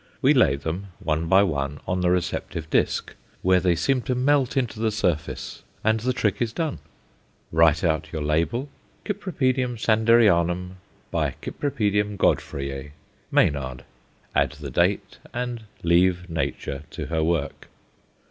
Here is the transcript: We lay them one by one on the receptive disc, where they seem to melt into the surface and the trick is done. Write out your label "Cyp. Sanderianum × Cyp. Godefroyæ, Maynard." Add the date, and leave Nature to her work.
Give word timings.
We 0.19 0.33
lay 0.33 0.55
them 0.55 0.87
one 0.97 1.27
by 1.27 1.43
one 1.43 1.79
on 1.87 2.01
the 2.01 2.09
receptive 2.09 2.67
disc, 2.71 3.13
where 3.43 3.59
they 3.59 3.75
seem 3.75 4.01
to 4.01 4.15
melt 4.15 4.57
into 4.57 4.79
the 4.79 4.89
surface 4.89 5.61
and 5.83 5.99
the 5.99 6.11
trick 6.11 6.41
is 6.41 6.51
done. 6.51 6.79
Write 7.51 7.83
out 7.83 8.07
your 8.11 8.23
label 8.23 8.67
"Cyp. 9.05 9.21
Sanderianum 9.77 10.71
× 11.13 11.33
Cyp. 11.43 12.17
Godefroyæ, 12.17 12.91
Maynard." 13.29 13.83
Add 14.33 14.53
the 14.53 14.71
date, 14.71 15.19
and 15.35 15.65
leave 15.83 16.27
Nature 16.27 16.81
to 16.89 17.05
her 17.05 17.23
work. 17.23 17.67